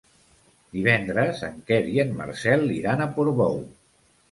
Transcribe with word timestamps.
Divendres 0.77 1.43
en 1.49 1.59
Quer 1.69 1.79
i 1.97 2.03
en 2.05 2.17
Marcel 2.23 2.67
iran 2.79 3.07
a 3.07 3.11
Portbou. 3.21 3.65